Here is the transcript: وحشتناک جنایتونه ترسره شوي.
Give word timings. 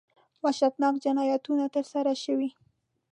وحشتناک 0.43 0.95
جنایتونه 1.05 1.65
ترسره 1.75 2.13
شوي. 2.23 2.49